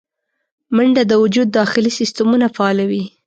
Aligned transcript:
منډه 0.75 1.03
د 1.07 1.13
وجود 1.23 1.47
داخلي 1.59 1.91
سیستمونه 1.99 2.47
فعالوي 2.55 3.03